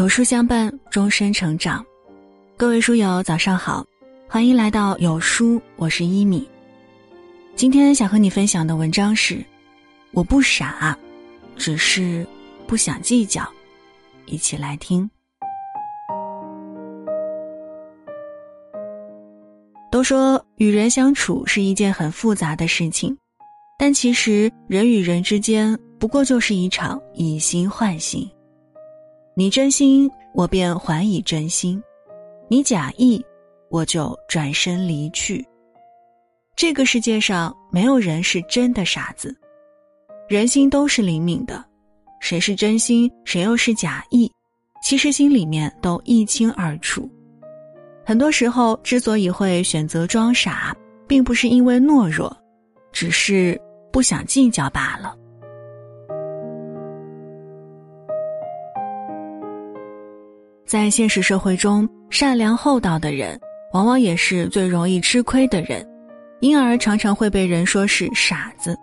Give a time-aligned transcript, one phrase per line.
[0.00, 1.84] 有书相伴，终身成长。
[2.56, 3.84] 各位书友，早上好，
[4.26, 6.48] 欢迎来到有书，我是一米。
[7.54, 9.44] 今天想和你分享的文章是：
[10.12, 10.96] 我不傻，
[11.54, 12.26] 只是
[12.66, 13.46] 不想计较。
[14.24, 15.08] 一起来听。
[19.92, 23.14] 都说与人相处是一件很复杂的事情，
[23.78, 28.26] 但其实人与人之间不过就是一场以心换心。
[29.40, 31.80] 你真心，我便还以真心；
[32.46, 33.24] 你假意，
[33.70, 35.42] 我就转身离去。
[36.54, 39.34] 这个世界上没有人是真的傻子，
[40.28, 41.64] 人心都是灵敏的，
[42.20, 44.30] 谁是真心，谁又是假意，
[44.82, 47.10] 其实心里面都一清二楚。
[48.04, 50.76] 很多时候，之所以会选择装傻，
[51.08, 52.30] 并不是因为懦弱，
[52.92, 53.58] 只是
[53.90, 55.16] 不想计较罢了。
[60.70, 63.36] 在现实社会中，善良厚道的人，
[63.72, 65.84] 往往也是最容易吃亏的人，
[66.38, 68.78] 因而常常会被人说是傻子。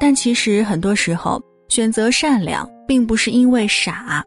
[0.00, 4.20] 但其实很多时候，选择善良，并不是因为傻，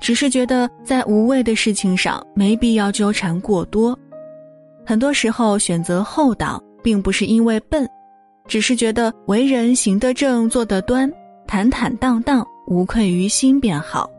[0.00, 3.94] 只是觉得在无谓的事情上没必要纠缠过多。
[4.86, 7.86] 很多时候，选择厚道，并不是因为笨，
[8.48, 11.12] 只是觉得为人行得正，坐得端，
[11.46, 14.10] 坦坦荡荡，无愧于心便好。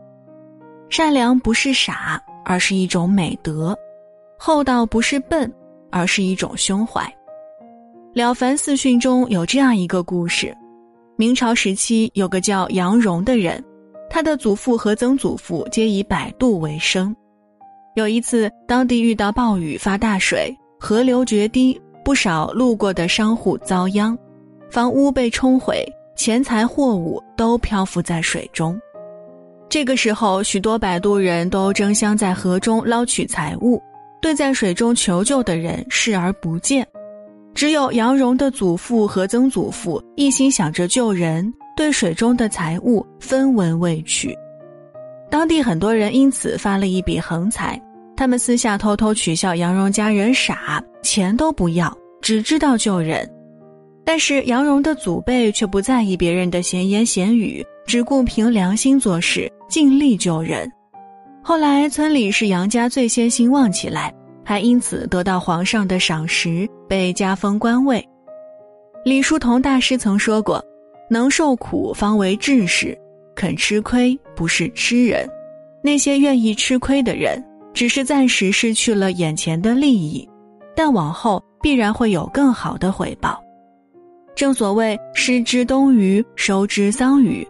[0.92, 3.74] 善良不是傻，而是一种美德；
[4.38, 5.50] 厚道不是笨，
[5.90, 7.02] 而是一种胸怀。
[8.12, 10.54] 《了凡四训》中有这样一个故事：
[11.16, 13.64] 明朝时期有个叫杨荣的人，
[14.10, 17.16] 他的祖父和曾祖父皆以摆渡为生。
[17.94, 24.14] 有一次，当地遇到暴雨发大水，河流决堤，不少路过的商户遭殃，
[24.70, 25.82] 房屋被冲毁，
[26.16, 28.78] 钱财货物都漂浮在水中。
[29.72, 33.82] 这个时候，许多摆渡人都争相在河中捞取财物，
[34.20, 36.86] 对在水中求救的人视而不见。
[37.54, 44.36] 只有杨荣的祖父和曾祖父一心想着救人，对水中的财物分文未取。
[45.30, 47.80] 当地很多人因此发了一笔横财，
[48.14, 51.90] 他们私下偷偷取笑杨荣家人傻，钱都不要，
[52.20, 53.26] 只知道救人。
[54.04, 59.52] 但是杨荣的祖辈却不在意别人的闲言闲语，只顾凭良心做事。
[59.68, 60.66] 尽力救人，
[61.42, 64.10] 后来村里是杨家最先兴旺起来，
[64.42, 68.02] 还因此得到皇上的赏识，被加封官位。
[69.04, 70.64] 李叔同大师曾说过
[71.10, 72.98] ：“能受苦方为志士，
[73.34, 75.28] 肯吃亏不是吃人。
[75.84, 80.26] 那些愿意吃亏的人，只是暂时失去了眼前的利益，
[80.74, 83.38] 但往后必然会有更好的回报。
[84.34, 87.46] 正所谓失之东隅，收之桑榆。”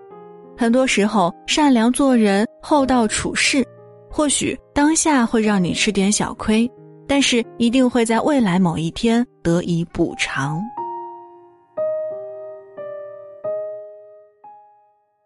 [0.63, 3.67] 很多时候，善良做人、厚道处事，
[4.09, 6.71] 或许当下会让你吃点小亏，
[7.09, 10.63] 但是一定会在未来某一天得以补偿。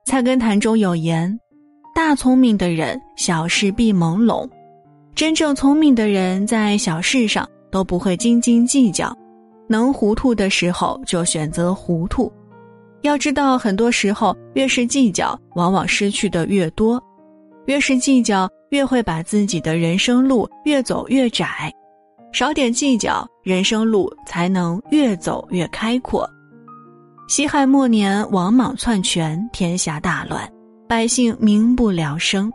[0.06, 1.38] 菜根谭中有言
[1.94, 4.48] ：“大聪明的人，小事必朦胧；
[5.14, 9.14] 真正聪明的人，在小事上都不会斤斤计较，
[9.68, 12.32] 能糊涂的时候就选择糊涂。”
[13.02, 16.98] 要知道，很多时候越是计较，往往失去的越多；
[17.66, 21.72] 越是计较，越会把自己的人生路越走越窄。
[22.32, 26.28] 少点计较，人生路才能越走越开阔。
[27.28, 30.48] 西汉末年，王莽篡权，天下大乱，
[30.88, 32.52] 百姓民不聊生。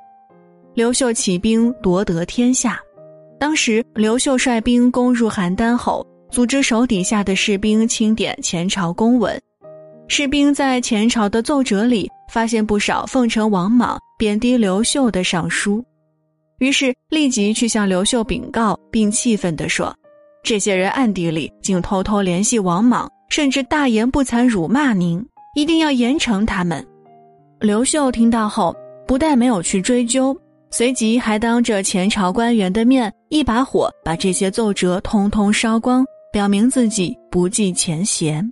[0.73, 2.79] 刘秀起兵夺得天下，
[3.40, 9.41] 当时刘秀率兵攻入邯郸后，组织手底下的士兵清点前朝公文。
[10.13, 15.81] 士兵在前朝的奏折里发现不少奉承王莽、贬低刘秀的上书，
[16.59, 19.95] 于是立即去向刘秀禀告，并气愤地说
[20.44, 26.85] ：“这些人暗地里竟偷偷联系王莽，甚至大言不惭辱骂您，一定要严惩他们。”
[27.61, 28.75] 刘秀听到后，
[29.07, 30.37] 不但没有去追究，
[30.72, 36.03] 随即还当着前朝官员的面，一把火把这些奏折通通烧光，
[36.34, 38.46] 表明自己不计前嫌，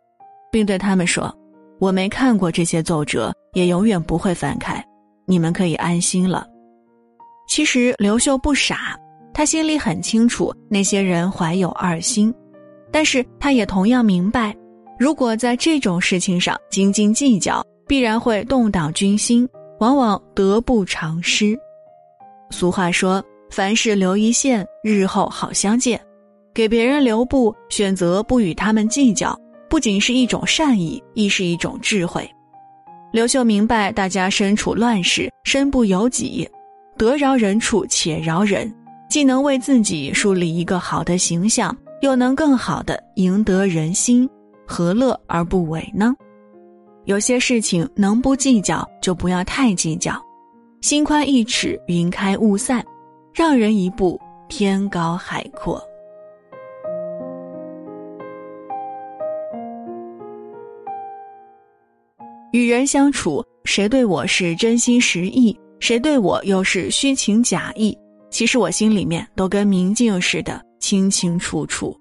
[0.49, 1.35] 并对他们说。
[1.79, 4.83] 我没看过这些奏折，也永远不会翻开，
[5.25, 6.45] 你们可以安心了。
[7.47, 8.99] 其实刘秀不傻，
[9.33, 12.33] 他心里很清楚那些人怀有二心，
[12.91, 14.55] 但是他也同样明白，
[14.99, 19.47] 如果在这种事情上斤斤计较，必然会动荡军心，
[19.79, 21.57] 往往得不偿失。
[22.51, 25.99] 俗话说：“凡事留一线，日后好相见。”
[26.53, 29.39] 给别人留步，选择不与他们计较。
[29.69, 32.29] 不仅是一种善意，亦是一种智慧。
[33.11, 36.49] 刘秀明白大家身处乱世，身不由己，
[36.97, 38.73] 得饶人处且饶人，
[39.09, 44.29] 既能为自己树立一个好的形象，又能更好的赢得人心，
[44.67, 46.15] 何乐而不为呢？
[47.05, 50.13] 有些事情能不计较就不要太计较，
[50.81, 52.85] 心宽一尺，云开雾散，
[53.33, 55.81] 让人一步，天高海阔。
[62.51, 67.95] 与人相处，谁对我是真心实意，谁对我又是虚情假意，
[68.31, 71.95] 其实我心里面都跟明镜似的，清清楚楚。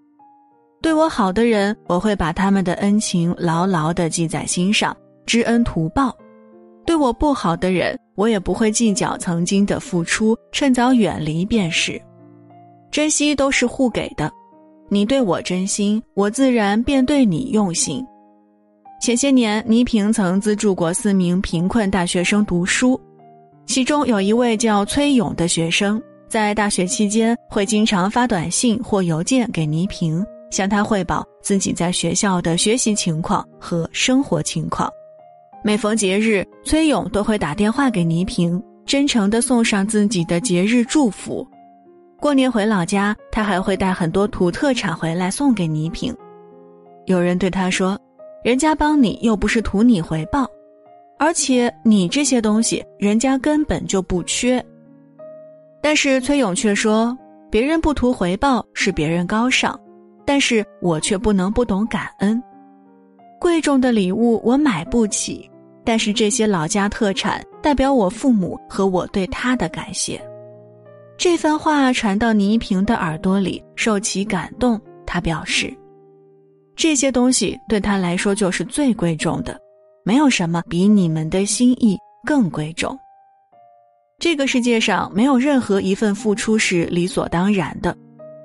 [0.80, 4.96] 对我好的人，我会把他们的恩情牢牢的记在心上，
[5.26, 6.10] 知恩图报；
[6.86, 12.00] 对我不好的人，我也不会计较曾经的付出，趁早远离便是。
[12.90, 14.32] 珍惜都是互给的，
[14.88, 18.02] 你对我真心，我自然便对你用心。
[19.00, 23.00] 前些年，倪萍曾资助过四名贫困大学生读书，
[23.64, 34.90] 其中有一位叫崔勇的学生，在大学期间会经常发短信或邮件给倪萍，向他汇报自己在学校的学习情况和生活情况。
[35.62, 41.46] 每逢节日，崔勇都会打电话给倪萍，真诚地送上自己的节日祝福。
[42.18, 46.12] 过年回老家，他还会带很多土特产回来送给倪萍。
[47.06, 47.96] 有人对他说。
[48.44, 50.48] 人家帮你又不是图你回报，
[51.18, 54.64] 而且你这些东西人家根本就不缺。
[55.82, 57.16] 但是崔勇却说，
[57.50, 59.78] 别人不图回报是别人高尚，
[60.24, 62.40] 但是我却不能不懂感恩。
[63.40, 65.48] 贵重的礼物我买不起，
[65.84, 70.20] 但是这些老家特产代表我父母和我对他的感谢。
[71.16, 75.76] 这番话传到倪萍的耳朵里，受其感动，他表示。
[76.78, 79.60] 这些东西对他来说就是最贵重的，
[80.04, 82.96] 没有什么比你们的心意更贵重。
[84.20, 87.96] 这个世界上没有任何一份付出是理所当然的，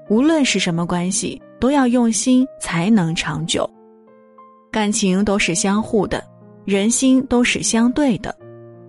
[0.10, 3.70] 无论是什么关系，都要用心才能长久。
[4.72, 6.24] 感情都是相互的，
[6.66, 8.36] 人心都是相对的，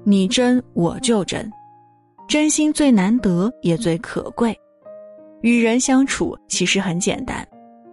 [0.04, 1.52] 你真我就真，
[2.26, 4.58] 真心最难得也最可贵。
[5.42, 7.46] 与人相处其实很简单。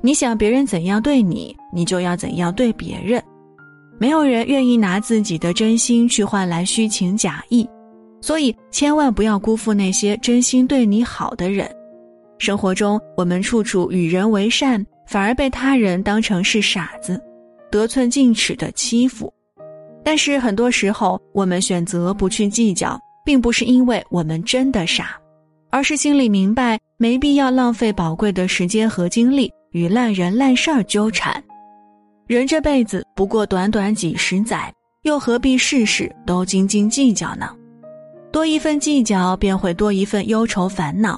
[0.03, 3.21] 你想别人怎样对你，你就要怎样对别人。
[3.99, 7.69] 没有人愿意拿自己的真心去换来虚情假意，
[8.19, 11.69] 所以千万不要辜负那些真心对你好的人。
[12.39, 17.21] 生活中，我们处处与人为善，反而被他人当成是傻子，
[17.69, 19.31] 得寸进尺的欺负。
[20.03, 25.15] 但是很多时候，我们选择不去计较，并不是因为我们真的傻，
[25.69, 29.53] 而是心里明白没必要浪费宝贵的时间和精力。
[29.71, 31.41] 与烂人烂事儿纠缠，
[32.27, 34.73] 人这辈子不过短短几十载，
[35.03, 37.55] 又何必事事都斤斤计较呢？
[38.33, 41.17] 多一份计较，便会多一份忧愁烦恼；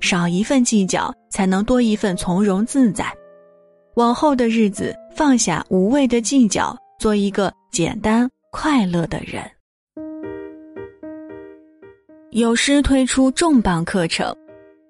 [0.00, 3.04] 少一份计较，才能多一份从容自在。
[3.96, 9.42] 往后的日子，放下无谓的计较，做一个简单快乐的人。
[12.30, 14.32] 有诗推出重磅课程，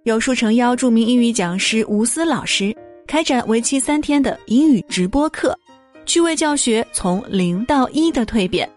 [0.04, 2.76] 有书诚邀著名英语讲师吴思老师。
[3.08, 5.58] 开展为期三天的英语直播课，
[6.04, 8.68] 趣味教学从零到一的蜕变。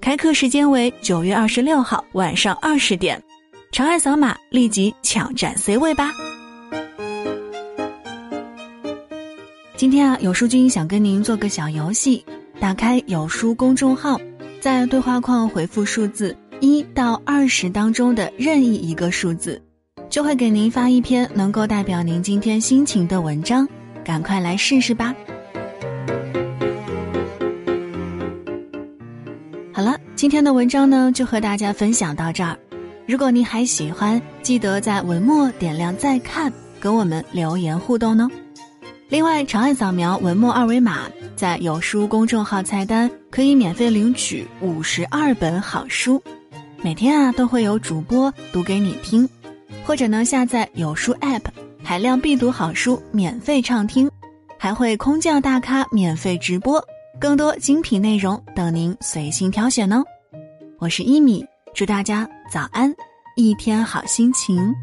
[0.00, 3.22] 开课时间为九月二十六号晚上二十点，
[3.70, 6.10] 长按扫码立即抢占 C 位吧。
[9.76, 12.24] 今天啊，有书君想跟您做个小游戏，
[12.58, 14.18] 打开有书公众号，
[14.58, 19.62] 在对话框回复数字一到二十当中的任意一个数字。
[20.16, 23.68] 就会给您发一篇能够代表您今天心情的文章，
[24.02, 25.14] 赶快来试试吧。
[29.74, 32.56] 好了，今天的文章呢就和大家分享到这儿。
[33.04, 38.26] 如果您还喜欢，记得在文末点亮再看，跟我们留言互动呢。
[39.10, 41.00] 另外，长按扫描文末二维码，
[41.36, 46.22] 在有书公众号菜单可以免费领取五十二本好书，
[46.80, 49.28] 每天啊都会有主播读给你听。
[49.86, 51.42] 或者呢，下载有书 App，
[51.80, 54.10] 海量必读好书免费畅听，
[54.58, 56.84] 还会空降大咖免费直播，
[57.20, 60.02] 更多精品内容等您随心挑选哦。
[60.80, 62.92] 我是一米，祝大家早安，
[63.36, 64.74] 一天好心情。